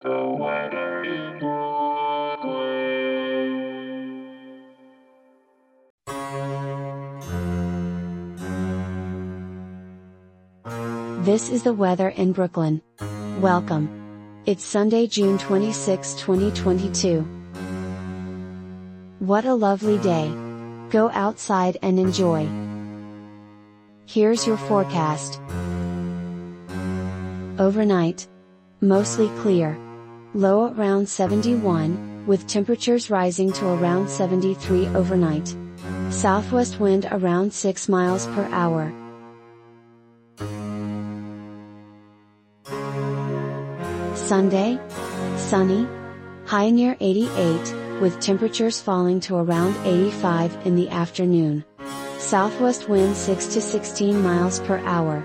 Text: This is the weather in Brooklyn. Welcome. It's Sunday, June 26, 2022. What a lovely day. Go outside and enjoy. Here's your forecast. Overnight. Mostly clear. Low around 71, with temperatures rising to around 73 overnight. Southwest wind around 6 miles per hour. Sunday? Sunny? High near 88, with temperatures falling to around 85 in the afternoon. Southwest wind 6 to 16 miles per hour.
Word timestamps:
This 0.00 0.10
is 11.50 11.64
the 11.64 11.74
weather 11.76 12.10
in 12.10 12.30
Brooklyn. 12.30 12.80
Welcome. 13.40 14.42
It's 14.46 14.62
Sunday, 14.62 15.08
June 15.08 15.36
26, 15.36 16.14
2022. 16.14 17.22
What 19.18 19.46
a 19.46 19.54
lovely 19.54 19.98
day. 19.98 20.28
Go 20.90 21.10
outside 21.12 21.76
and 21.82 21.98
enjoy. 21.98 22.46
Here's 24.06 24.46
your 24.46 24.58
forecast. 24.58 25.40
Overnight. 27.58 28.28
Mostly 28.80 29.26
clear. 29.40 29.76
Low 30.34 30.74
around 30.74 31.08
71, 31.08 32.26
with 32.26 32.46
temperatures 32.46 33.08
rising 33.08 33.50
to 33.52 33.66
around 33.66 34.10
73 34.10 34.86
overnight. 34.88 35.56
Southwest 36.10 36.78
wind 36.78 37.08
around 37.10 37.50
6 37.50 37.88
miles 37.88 38.26
per 38.26 38.44
hour. 38.52 38.92
Sunday? 44.14 44.78
Sunny? 45.38 45.88
High 46.44 46.68
near 46.68 46.94
88, 47.00 48.00
with 48.02 48.20
temperatures 48.20 48.82
falling 48.82 49.20
to 49.20 49.36
around 49.36 49.74
85 49.86 50.66
in 50.66 50.76
the 50.76 50.90
afternoon. 50.90 51.64
Southwest 52.18 52.90
wind 52.90 53.16
6 53.16 53.46
to 53.46 53.62
16 53.62 54.22
miles 54.22 54.60
per 54.60 54.76
hour. 54.80 55.24